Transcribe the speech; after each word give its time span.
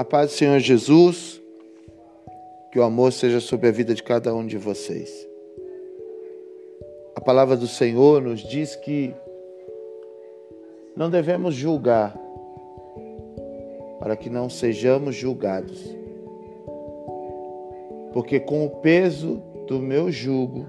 A 0.00 0.04
paz 0.04 0.30
do 0.30 0.34
Senhor 0.34 0.58
Jesus, 0.60 1.42
que 2.72 2.78
o 2.78 2.82
amor 2.82 3.12
seja 3.12 3.38
sobre 3.38 3.68
a 3.68 3.70
vida 3.70 3.94
de 3.94 4.02
cada 4.02 4.34
um 4.34 4.46
de 4.46 4.56
vocês. 4.56 5.28
A 7.14 7.20
palavra 7.20 7.54
do 7.54 7.66
Senhor 7.66 8.22
nos 8.22 8.40
diz 8.40 8.74
que 8.76 9.14
não 10.96 11.10
devemos 11.10 11.54
julgar, 11.54 12.18
para 13.98 14.16
que 14.16 14.30
não 14.30 14.48
sejamos 14.48 15.16
julgados. 15.16 15.94
Porque 18.14 18.40
com 18.40 18.64
o 18.64 18.70
peso 18.70 19.42
do 19.66 19.80
meu 19.80 20.10
jugo, 20.10 20.64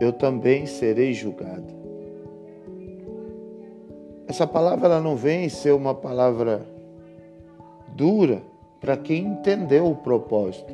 eu 0.00 0.10
também 0.10 0.64
serei 0.64 1.12
julgado. 1.12 1.74
Essa 4.26 4.46
palavra 4.46 5.02
não 5.02 5.16
vem 5.16 5.50
ser 5.50 5.72
uma 5.72 5.94
palavra 5.94 6.74
dura 7.96 8.42
para 8.80 8.96
quem 8.96 9.24
entendeu 9.24 9.90
o 9.90 9.96
propósito. 9.96 10.72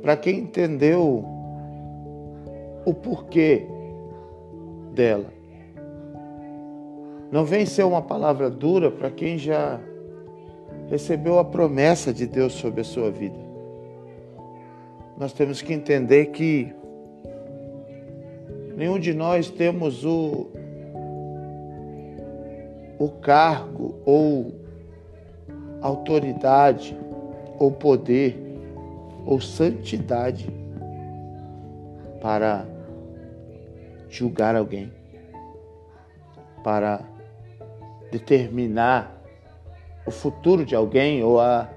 Para 0.00 0.16
quem 0.16 0.38
entendeu 0.38 1.24
o 2.84 2.94
porquê 2.94 3.66
dela. 4.94 5.32
Não 7.30 7.44
vem 7.44 7.66
ser 7.66 7.84
uma 7.84 8.02
palavra 8.02 8.48
dura 8.50 8.90
para 8.90 9.10
quem 9.10 9.38
já 9.38 9.80
recebeu 10.88 11.38
a 11.38 11.44
promessa 11.44 12.12
de 12.12 12.26
Deus 12.26 12.52
sobre 12.52 12.82
a 12.82 12.84
sua 12.84 13.10
vida. 13.10 13.38
Nós 15.16 15.32
temos 15.32 15.62
que 15.62 15.72
entender 15.72 16.26
que 16.26 16.72
nenhum 18.76 18.98
de 18.98 19.14
nós 19.14 19.50
temos 19.50 20.04
o, 20.04 20.48
o 22.98 23.08
cargo 23.08 23.94
ou 24.04 24.61
autoridade 25.82 26.96
ou 27.58 27.70
poder 27.70 28.38
ou 29.26 29.40
santidade 29.40 30.48
para 32.20 32.64
julgar 34.08 34.54
alguém, 34.54 34.92
para 36.62 37.00
determinar 38.10 39.20
o 40.06 40.10
futuro 40.10 40.64
de 40.64 40.74
alguém 40.74 41.22
ou 41.22 41.40
a, 41.40 41.68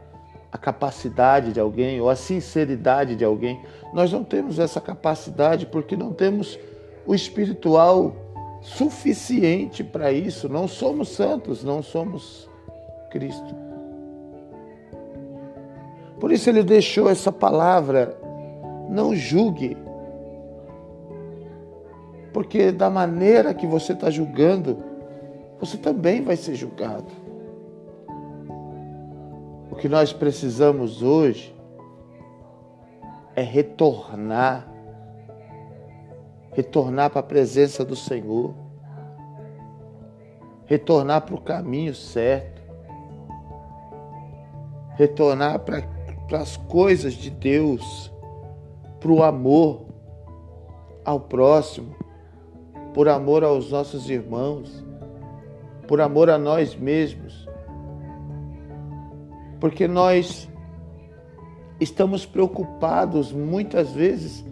a 0.51 0.57
capacidade 0.57 1.53
de 1.53 1.59
alguém 1.59 2.01
ou 2.01 2.09
a 2.09 2.15
sinceridade 2.15 3.15
de 3.15 3.23
alguém. 3.23 3.61
Nós 3.93 4.11
não 4.11 4.23
temos 4.23 4.59
essa 4.59 4.81
capacidade 4.81 5.65
porque 5.65 5.95
não 5.95 6.13
temos 6.13 6.59
o 7.05 7.15
espiritual 7.15 8.15
suficiente 8.61 9.83
para 9.83 10.11
isso. 10.11 10.49
Não 10.49 10.67
somos 10.67 11.09
santos, 11.09 11.63
não 11.63 11.81
somos 11.81 12.49
Cristo. 13.09 13.64
Por 16.19 16.31
isso 16.31 16.49
ele 16.49 16.63
deixou 16.63 17.09
essa 17.09 17.31
palavra, 17.31 18.17
não 18.89 19.15
julgue. 19.15 19.77
Porque 22.33 22.71
da 22.71 22.89
maneira 22.89 23.53
que 23.53 23.65
você 23.65 23.93
está 23.93 24.09
julgando, 24.09 24.77
você 25.59 25.77
também 25.77 26.21
vai 26.21 26.35
ser 26.35 26.55
julgado. 26.55 27.07
O 29.71 29.75
que 29.75 29.89
nós 29.89 30.13
precisamos 30.13 31.01
hoje 31.01 31.55
é 33.35 33.41
retornar, 33.41 34.67
retornar 36.51 37.09
para 37.09 37.19
a 37.19 37.23
presença 37.23 37.83
do 37.83 37.95
Senhor, 37.95 38.53
retornar 40.65 41.21
para 41.21 41.35
o 41.35 41.41
caminho 41.41 41.93
certo, 41.93 42.61
retornar 44.97 45.59
para 45.59 45.94
para 46.27 46.39
as 46.39 46.57
coisas 46.57 47.13
de 47.13 47.29
Deus, 47.29 48.11
para 48.99 49.11
o 49.11 49.23
amor 49.23 49.85
ao 51.03 51.19
próximo, 51.19 51.95
por 52.93 53.07
amor 53.07 53.43
aos 53.43 53.71
nossos 53.71 54.09
irmãos, 54.09 54.83
por 55.87 56.01
amor 56.01 56.29
a 56.29 56.37
nós 56.37 56.75
mesmos. 56.75 57.47
Porque 59.59 59.87
nós 59.87 60.49
estamos 61.79 62.25
preocupados 62.25 63.31
muitas 63.31 63.91
vezes 63.91 64.43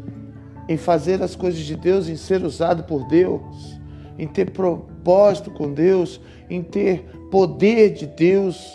em 0.68 0.78
fazer 0.78 1.22
as 1.22 1.36
coisas 1.36 1.62
de 1.62 1.76
Deus, 1.76 2.08
em 2.08 2.16
ser 2.16 2.44
usado 2.44 2.84
por 2.84 3.06
Deus, 3.08 3.80
em 4.18 4.28
ter 4.28 4.52
propósito 4.52 5.52
com 5.52 5.74
Deus, 5.74 6.22
em 6.50 6.62
ter 6.62 7.04
poder 7.32 7.94
de 7.94 8.06
Deus 8.06 8.72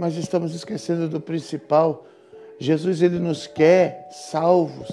mas 0.00 0.16
estamos 0.16 0.54
esquecendo 0.54 1.10
do 1.10 1.20
principal. 1.20 2.06
Jesus 2.58 3.02
ele 3.02 3.18
nos 3.18 3.46
quer 3.46 4.08
salvos. 4.10 4.88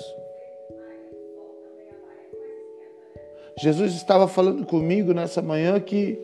Jesus 3.57 3.93
estava 3.93 4.27
falando 4.27 4.65
comigo 4.65 5.13
nessa 5.13 5.41
manhã 5.41 5.79
que 5.79 6.19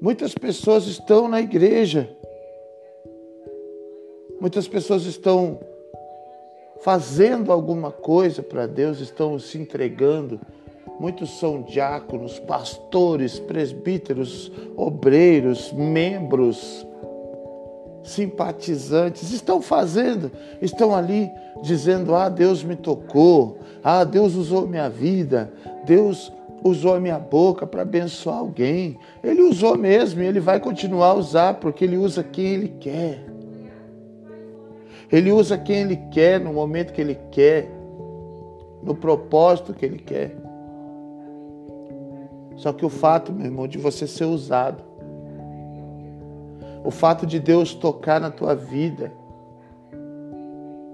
muitas 0.00 0.36
pessoas 0.36 0.86
estão 0.86 1.26
na 1.26 1.40
igreja. 1.40 2.08
Muitas 4.40 4.68
pessoas 4.68 5.04
estão 5.04 5.58
fazendo 6.80 7.50
alguma 7.50 7.90
coisa 7.90 8.40
para 8.40 8.68
Deus, 8.68 9.00
estão 9.00 9.36
se 9.36 9.58
entregando. 9.58 10.40
Muitos 11.00 11.40
são 11.40 11.62
diáconos, 11.62 12.38
pastores, 12.38 13.40
presbíteros, 13.40 14.52
obreiros, 14.76 15.72
membros, 15.72 16.86
simpatizantes 18.02 19.32
estão 19.32 19.60
fazendo, 19.60 20.30
estão 20.60 20.94
ali 20.94 21.30
dizendo: 21.62 22.14
Ah, 22.14 22.28
Deus 22.28 22.62
me 22.64 22.76
tocou, 22.76 23.58
ah, 23.82 24.04
Deus 24.04 24.34
usou 24.34 24.66
minha 24.66 24.88
vida, 24.88 25.52
Deus 25.84 26.32
usou 26.62 27.00
minha 27.00 27.18
boca 27.18 27.66
para 27.66 27.82
abençoar 27.82 28.38
alguém. 28.38 28.98
Ele 29.22 29.42
usou 29.42 29.76
mesmo 29.76 30.22
e 30.22 30.26
ele 30.26 30.40
vai 30.40 30.60
continuar 30.60 31.08
a 31.08 31.14
usar, 31.14 31.54
porque 31.54 31.84
ele 31.84 31.96
usa 31.96 32.22
quem 32.22 32.46
ele 32.46 32.68
quer. 32.80 33.24
Ele 35.10 35.32
usa 35.32 35.56
quem 35.56 35.82
ele 35.82 35.96
quer, 36.10 36.38
no 36.38 36.52
momento 36.52 36.92
que 36.92 37.00
ele 37.00 37.18
quer, 37.30 37.70
no 38.82 38.94
propósito 38.94 39.72
que 39.72 39.84
ele 39.84 39.98
quer. 39.98 40.36
Só 42.56 42.72
que 42.72 42.84
o 42.84 42.88
fato, 42.88 43.32
meu 43.32 43.46
irmão, 43.46 43.68
de 43.68 43.78
você 43.78 44.06
ser 44.06 44.24
usado 44.24 44.87
o 46.84 46.90
fato 46.90 47.26
de 47.26 47.40
Deus 47.40 47.74
tocar 47.74 48.20
na 48.20 48.30
tua 48.30 48.54
vida 48.54 49.12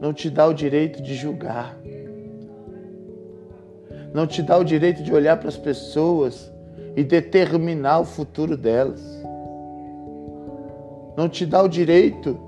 não 0.01 0.13
te 0.13 0.29
dá 0.29 0.47
o 0.47 0.53
direito 0.53 1.03
de 1.03 1.15
julgar. 1.15 1.77
Não 4.13 4.27
te 4.27 4.43
dá 4.43 4.57
o 4.57 4.65
direito 4.65 5.03
de 5.03 5.13
olhar 5.13 5.39
para 5.39 5.49
as 5.49 5.57
pessoas 5.57 6.53
e 6.95 7.03
determinar 7.03 8.01
o 8.01 8.05
futuro 8.05 8.57
delas. 8.57 9.03
Não 11.17 11.29
te 11.29 11.47
dá 11.47 11.63
o 11.63 11.69
direito 11.69 12.39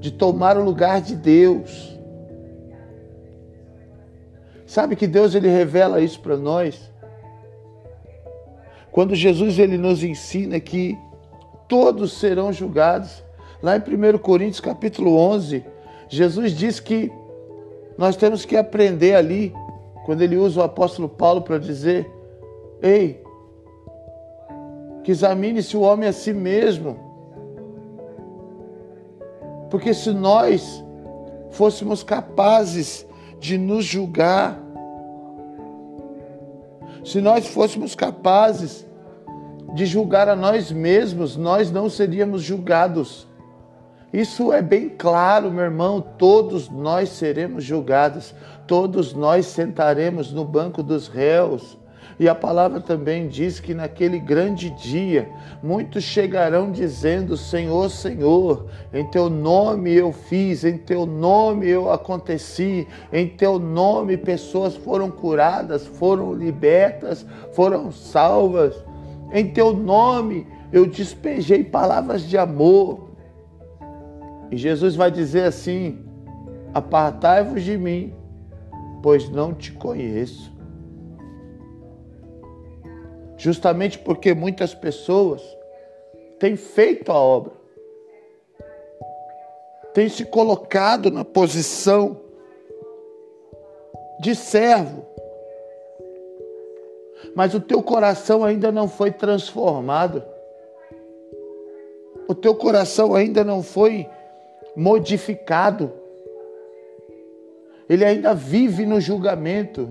de 0.00 0.10
tomar 0.10 0.56
o 0.56 0.64
lugar 0.64 1.00
de 1.00 1.14
Deus. 1.14 1.96
Sabe 4.66 4.96
que 4.96 5.06
Deus 5.06 5.34
ele 5.34 5.48
revela 5.48 6.00
isso 6.00 6.20
para 6.20 6.36
nós? 6.36 6.90
Quando 8.90 9.14
Jesus 9.14 9.58
ele 9.58 9.78
nos 9.78 10.02
ensina 10.02 10.58
que 10.58 10.98
todos 11.70 12.14
serão 12.14 12.52
julgados. 12.52 13.22
Lá 13.62 13.76
em 13.76 13.80
1 13.80 14.18
Coríntios 14.18 14.60
capítulo 14.60 15.16
11, 15.16 15.64
Jesus 16.08 16.52
diz 16.52 16.80
que 16.80 17.10
nós 17.96 18.16
temos 18.16 18.44
que 18.44 18.56
aprender 18.56 19.14
ali, 19.14 19.54
quando 20.04 20.22
ele 20.22 20.36
usa 20.36 20.60
o 20.60 20.64
apóstolo 20.64 21.08
Paulo 21.08 21.42
para 21.42 21.58
dizer: 21.58 22.10
Ei, 22.82 23.22
que 25.04 25.12
examine-se 25.12 25.76
o 25.76 25.82
homem 25.82 26.08
a 26.08 26.12
si 26.12 26.32
mesmo. 26.32 26.98
Porque 29.70 29.94
se 29.94 30.10
nós 30.10 30.84
fôssemos 31.50 32.02
capazes 32.02 33.06
de 33.38 33.56
nos 33.56 33.84
julgar, 33.84 34.60
se 37.04 37.20
nós 37.20 37.46
fôssemos 37.46 37.94
capazes 37.94 38.89
de 39.74 39.86
julgar 39.86 40.28
a 40.28 40.36
nós 40.36 40.70
mesmos, 40.72 41.36
nós 41.36 41.70
não 41.70 41.88
seríamos 41.88 42.42
julgados. 42.42 43.26
Isso 44.12 44.52
é 44.52 44.60
bem 44.60 44.88
claro, 44.88 45.52
meu 45.52 45.64
irmão. 45.64 46.00
Todos 46.00 46.68
nós 46.68 47.10
seremos 47.10 47.62
julgados, 47.62 48.34
todos 48.66 49.14
nós 49.14 49.46
sentaremos 49.46 50.32
no 50.32 50.44
banco 50.44 50.82
dos 50.82 51.06
réus. 51.06 51.78
E 52.18 52.28
a 52.28 52.34
palavra 52.34 52.82
também 52.82 53.28
diz 53.28 53.60
que 53.60 53.72
naquele 53.72 54.18
grande 54.18 54.68
dia 54.68 55.26
muitos 55.62 56.04
chegarão 56.04 56.70
dizendo: 56.70 57.34
Senhor, 57.34 57.88
Senhor, 57.88 58.66
em 58.92 59.06
teu 59.06 59.30
nome 59.30 59.94
eu 59.94 60.12
fiz, 60.12 60.62
em 60.64 60.76
teu 60.76 61.06
nome 61.06 61.66
eu 61.66 61.90
aconteci, 61.90 62.86
em 63.10 63.26
teu 63.26 63.58
nome 63.58 64.18
pessoas 64.18 64.76
foram 64.76 65.10
curadas, 65.10 65.86
foram 65.86 66.34
libertas, 66.34 67.24
foram 67.52 67.90
salvas. 67.90 68.89
Em 69.32 69.52
teu 69.52 69.72
nome, 69.72 70.46
eu 70.72 70.86
despejei 70.86 71.62
palavras 71.64 72.22
de 72.22 72.36
amor. 72.36 73.10
E 74.50 74.56
Jesus 74.56 74.96
vai 74.96 75.10
dizer 75.10 75.44
assim: 75.44 76.04
Apartai-vos 76.74 77.62
de 77.62 77.76
mim, 77.76 78.14
pois 79.02 79.28
não 79.28 79.54
te 79.54 79.72
conheço. 79.72 80.52
Justamente 83.36 83.98
porque 83.98 84.34
muitas 84.34 84.74
pessoas 84.74 85.42
têm 86.38 86.56
feito 86.56 87.10
a 87.10 87.18
obra, 87.18 87.52
têm 89.94 90.08
se 90.08 90.24
colocado 90.24 91.10
na 91.10 91.24
posição 91.24 92.20
de 94.20 94.34
servo, 94.34 95.06
mas 97.34 97.54
o 97.54 97.60
teu 97.60 97.82
coração 97.82 98.44
ainda 98.44 98.70
não 98.70 98.88
foi 98.88 99.10
transformado, 99.10 100.22
o 102.28 102.34
teu 102.34 102.54
coração 102.54 103.14
ainda 103.14 103.42
não 103.42 103.62
foi 103.62 104.06
modificado, 104.76 105.92
ele 107.88 108.04
ainda 108.04 108.34
vive 108.34 108.86
no 108.86 109.00
julgamento, 109.00 109.88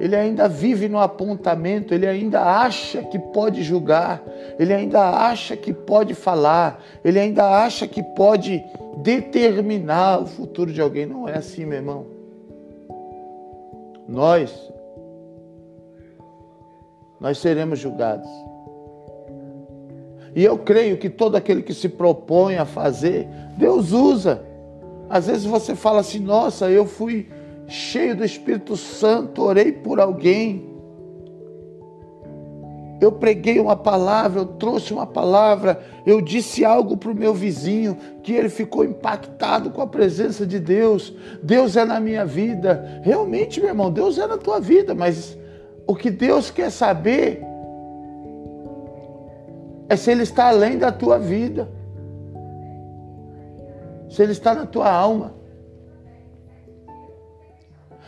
ele 0.00 0.14
ainda 0.14 0.48
vive 0.48 0.88
no 0.88 0.98
apontamento, 0.98 1.92
ele 1.92 2.06
ainda 2.06 2.40
acha 2.40 3.02
que 3.02 3.18
pode 3.18 3.62
julgar, 3.62 4.22
ele 4.58 4.72
ainda 4.72 5.02
acha 5.02 5.56
que 5.56 5.72
pode 5.72 6.14
falar, 6.14 6.82
ele 7.04 7.18
ainda 7.18 7.44
acha 7.44 7.86
que 7.86 8.02
pode 8.02 8.64
determinar 8.98 10.22
o 10.22 10.26
futuro 10.26 10.72
de 10.72 10.80
alguém. 10.80 11.04
Não 11.04 11.28
é 11.28 11.36
assim, 11.36 11.64
meu 11.64 11.78
irmão. 11.78 12.06
Nós, 14.08 14.72
nós 17.20 17.38
seremos 17.38 17.78
julgados. 17.78 18.28
E 20.34 20.44
eu 20.44 20.58
creio 20.58 20.98
que 20.98 21.08
todo 21.08 21.36
aquele 21.36 21.62
que 21.62 21.74
se 21.74 21.88
propõe 21.88 22.56
a 22.56 22.64
fazer, 22.64 23.26
Deus 23.56 23.92
usa. 23.92 24.42
Às 25.08 25.26
vezes 25.26 25.44
você 25.44 25.74
fala 25.74 26.00
assim: 26.00 26.20
nossa, 26.20 26.70
eu 26.70 26.86
fui 26.86 27.28
cheio 27.66 28.14
do 28.14 28.24
Espírito 28.24 28.76
Santo, 28.76 29.42
orei 29.42 29.72
por 29.72 29.98
alguém. 29.98 30.68
Eu 33.00 33.12
preguei 33.12 33.60
uma 33.60 33.76
palavra, 33.76 34.40
eu 34.40 34.46
trouxe 34.46 34.92
uma 34.92 35.06
palavra, 35.06 35.80
eu 36.04 36.20
disse 36.20 36.64
algo 36.64 36.96
para 36.96 37.12
o 37.12 37.14
meu 37.14 37.32
vizinho 37.32 37.96
que 38.24 38.32
ele 38.32 38.48
ficou 38.48 38.84
impactado 38.84 39.70
com 39.70 39.80
a 39.80 39.86
presença 39.86 40.44
de 40.44 40.58
Deus. 40.58 41.14
Deus 41.40 41.76
é 41.76 41.84
na 41.84 42.00
minha 42.00 42.24
vida. 42.24 43.00
Realmente, 43.04 43.60
meu 43.60 43.68
irmão, 43.68 43.90
Deus 43.90 44.18
é 44.18 44.26
na 44.26 44.36
tua 44.36 44.58
vida, 44.58 44.96
mas 44.96 45.38
o 45.88 45.96
que 45.96 46.10
Deus 46.10 46.52
quer 46.52 46.70
saber 46.70 47.42
é 49.88 49.96
se 49.96 50.12
Ele 50.12 50.22
está 50.22 50.48
além 50.48 50.78
da 50.78 50.92
tua 50.92 51.18
vida 51.18 51.76
se 54.08 54.22
ele 54.22 54.32
está 54.32 54.54
na 54.54 54.66
tua 54.66 54.90
alma. 54.90 55.34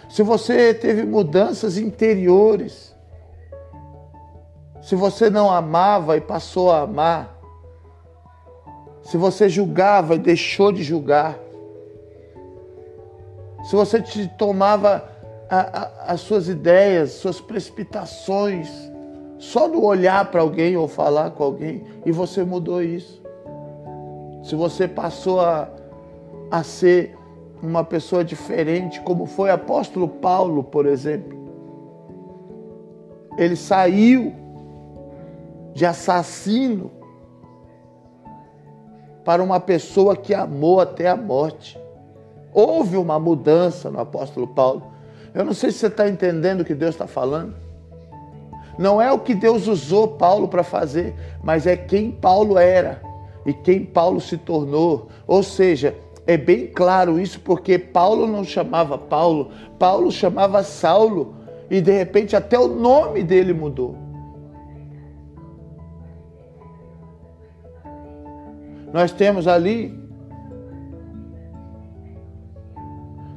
Se 0.09 0.23
você 0.23 0.75
teve 0.75 1.05
mudanças 1.05 1.79
interiores, 1.79 2.95
se 4.83 4.97
você 4.97 5.31
não 5.31 5.51
amava 5.51 6.17
e 6.17 6.21
passou 6.21 6.73
a 6.73 6.81
amar, 6.81 7.39
se 9.03 9.17
você 9.17 9.49
julgava 9.49 10.17
e 10.17 10.19
deixou 10.19 10.73
de 10.73 10.83
julgar, 10.83 11.39
se 13.65 13.77
você 13.77 14.03
te 14.03 14.27
tomava 14.37 15.09
a, 15.51 15.61
a, 15.61 16.13
as 16.13 16.21
suas 16.21 16.49
ideias, 16.49 17.13
suas 17.13 17.41
precipitações, 17.41 18.69
só 19.39 19.67
do 19.67 19.83
olhar 19.83 20.31
para 20.31 20.43
alguém 20.43 20.77
ou 20.77 20.87
falar 20.87 21.31
com 21.33 21.43
alguém, 21.43 21.85
e 22.07 22.13
você 22.13 22.45
mudou 22.45 22.83
isso. 22.83 23.21
Se 24.45 24.55
você 24.55 24.87
passou 24.87 25.41
a, 25.41 25.69
a 26.51 26.63
ser 26.63 27.17
uma 27.63 27.85
pessoa 27.85 28.25
diferente, 28.25 29.01
como 29.01 29.27
foi 29.27 29.51
o 29.51 29.55
apóstolo 29.55 30.09
Paulo, 30.09 30.65
por 30.65 30.87
exemplo. 30.87 31.39
Ele 33.37 33.57
saiu 33.57 34.35
de 35.75 35.85
assassino 35.85 36.91
para 39.25 39.43
uma 39.43 39.61
pessoa 39.61 40.17
que 40.17 40.35
amou 40.35 40.81
até 40.81 41.09
a 41.09 41.17
morte. 41.17 41.79
Houve 42.53 42.97
uma 42.97 43.19
mudança 43.19 43.91
no 43.91 44.01
apóstolo 44.01 44.49
Paulo. 44.49 44.83
Eu 45.35 45.45
não 45.45 45.53
sei 45.53 45.71
se 45.71 45.79
você 45.79 45.87
está 45.87 46.09
entendendo 46.09 46.61
o 46.61 46.65
que 46.65 46.75
Deus 46.75 46.95
está 46.95 47.07
falando. 47.07 47.55
Não 48.79 49.01
é 49.01 49.13
o 49.13 49.19
que 49.19 49.35
Deus 49.35 49.67
usou 49.67 50.09
Paulo 50.09 50.49
para 50.49 50.63
fazer, 50.63 51.15
mas 51.43 51.67
é 51.67 51.77
quem 51.77 52.11
Paulo 52.11 52.59
era 52.59 53.03
e 53.45 53.53
quem 53.53 53.85
Paulo 53.85 54.21
se 54.21 54.37
tornou. 54.37 55.09
Ou 55.27 55.43
seja, 55.43 55.95
é 56.27 56.37
bem 56.37 56.67
claro 56.67 57.21
isso 57.21 57.41
porque 57.41 57.79
Paulo 57.79 58.27
não 58.27 58.45
chamava 58.45 58.97
Paulo, 58.97 59.51
Paulo 59.79 60.11
chamava 60.11 60.63
Saulo 60.63 61.35
e 61.71 61.81
de 61.81 61.93
repente 61.93 62.35
até 62.35 62.59
o 62.59 62.69
nome 62.69 63.23
dele 63.23 63.53
mudou. 63.53 63.97
Nós 68.93 69.13
temos 69.13 69.47
ali 69.47 70.00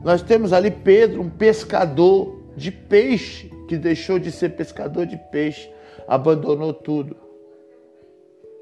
Nós 0.03 0.21
temos 0.21 0.51
ali 0.51 0.69
Pedro, 0.69 1.21
um 1.21 1.29
pescador 1.29 2.41
de 2.55 2.71
peixe, 2.71 3.49
que 3.67 3.77
deixou 3.77 4.19
de 4.19 4.31
ser 4.31 4.49
pescador 4.49 5.05
de 5.05 5.17
peixe, 5.31 5.69
abandonou 6.07 6.73
tudo 6.73 7.15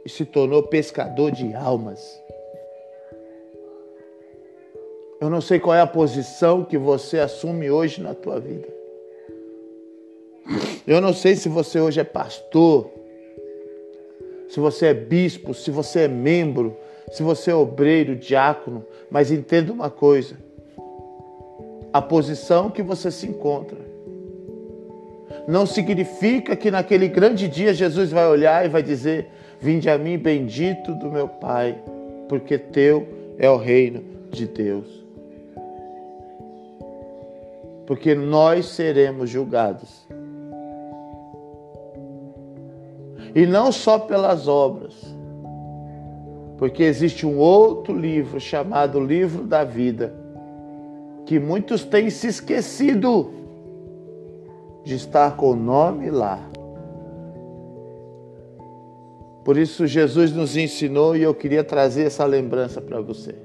e 0.05 0.09
se 0.09 0.23
tornou 0.23 0.63
pescador 0.63 1.31
de 1.31 1.53
almas. 1.53 2.21
Eu 5.19 5.29
não 5.29 5.41
sei 5.41 5.59
qual 5.59 5.75
é 5.75 5.81
a 5.81 5.87
posição 5.87 6.63
que 6.63 6.77
você 6.77 7.19
assume 7.19 7.69
hoje 7.69 8.01
na 8.01 8.13
tua 8.13 8.39
vida. 8.39 8.67
Eu 10.87 10.99
não 10.99 11.13
sei 11.13 11.35
se 11.35 11.47
você 11.47 11.79
hoje 11.79 11.99
é 11.99 12.03
pastor, 12.03 12.89
se 14.49 14.59
você 14.59 14.87
é 14.87 14.93
bispo, 14.93 15.53
se 15.53 15.69
você 15.69 16.01
é 16.01 16.07
membro, 16.07 16.75
se 17.11 17.21
você 17.21 17.51
é 17.51 17.55
obreiro, 17.55 18.15
diácono, 18.15 18.85
mas 19.09 19.31
entenda 19.31 19.71
uma 19.71 19.89
coisa: 19.89 20.35
a 21.93 22.01
posição 22.01 22.69
que 22.69 22.81
você 22.81 23.11
se 23.11 23.27
encontra 23.27 23.79
não 25.47 25.65
significa 25.65 26.55
que 26.55 26.69
naquele 26.69 27.07
grande 27.07 27.47
dia 27.47 27.73
Jesus 27.73 28.11
vai 28.11 28.27
olhar 28.27 28.65
e 28.65 28.69
vai 28.69 28.83
dizer: 28.83 29.29
Vinde 29.59 29.89
a 29.89 29.97
mim, 29.97 30.17
bendito 30.17 30.93
do 30.95 31.11
meu 31.11 31.27
Pai, 31.27 31.77
porque 32.29 32.57
teu 32.57 33.07
é 33.37 33.49
o 33.49 33.57
reino 33.57 34.03
de 34.29 34.45
Deus 34.45 35.01
porque 37.91 38.15
nós 38.15 38.67
seremos 38.67 39.29
julgados. 39.29 40.07
E 43.35 43.45
não 43.45 43.69
só 43.69 43.99
pelas 43.99 44.47
obras, 44.47 44.93
porque 46.57 46.83
existe 46.83 47.25
um 47.25 47.37
outro 47.37 47.93
livro 47.93 48.39
chamado 48.39 48.97
Livro 48.97 49.43
da 49.43 49.65
Vida, 49.65 50.13
que 51.25 51.39
muitos 51.39 51.83
têm 51.83 52.09
se 52.09 52.27
esquecido 52.27 53.31
de 54.83 54.95
estar 54.95 55.35
com 55.35 55.51
o 55.51 55.55
nome 55.55 56.09
lá. 56.09 56.39
Por 59.43 59.57
isso, 59.57 59.87
Jesus 59.87 60.31
nos 60.31 60.55
ensinou 60.55 61.15
e 61.15 61.23
eu 61.23 61.33
queria 61.33 61.63
trazer 61.63 62.03
essa 62.03 62.25
lembrança 62.25 62.79
para 62.79 63.01
você. 63.01 63.35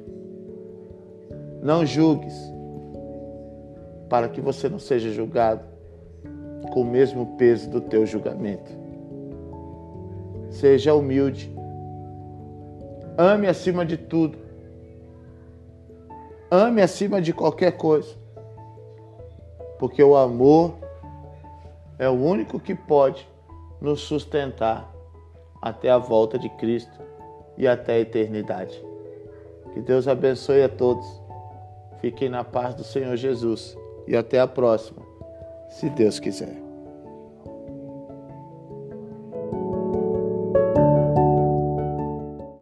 Não 1.62 1.86
julgues 1.86 2.34
para 4.08 4.28
que 4.28 4.40
você 4.40 4.68
não 4.68 4.78
seja 4.78 5.10
julgado 5.10 5.64
com 6.72 6.82
o 6.82 6.84
mesmo 6.84 7.36
peso 7.38 7.70
do 7.70 7.80
teu 7.80 8.04
julgamento. 8.04 8.70
Seja 10.50 10.94
humilde. 10.94 11.50
Ame 13.16 13.46
acima 13.46 13.84
de 13.84 13.96
tudo. 13.96 14.45
Ame 16.50 16.80
acima 16.82 17.20
de 17.20 17.32
qualquer 17.32 17.72
coisa. 17.76 18.14
Porque 19.78 20.02
o 20.02 20.16
amor 20.16 20.74
é 21.98 22.08
o 22.08 22.12
único 22.12 22.60
que 22.60 22.74
pode 22.74 23.28
nos 23.80 24.00
sustentar 24.00 24.92
até 25.60 25.90
a 25.90 25.98
volta 25.98 26.38
de 26.38 26.48
Cristo 26.50 27.00
e 27.56 27.66
até 27.66 27.94
a 27.94 28.00
eternidade. 28.00 28.82
Que 29.72 29.80
Deus 29.80 30.06
abençoe 30.06 30.62
a 30.62 30.68
todos. 30.68 31.06
Fiquem 32.00 32.28
na 32.28 32.44
paz 32.44 32.74
do 32.74 32.84
Senhor 32.84 33.16
Jesus 33.16 33.76
e 34.06 34.16
até 34.16 34.38
a 34.38 34.46
próxima, 34.46 35.02
se 35.68 35.90
Deus 35.90 36.20
quiser. 36.20 36.65